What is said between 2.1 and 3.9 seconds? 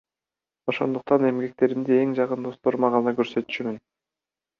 жакын досторума гана көрсөтчүмүн.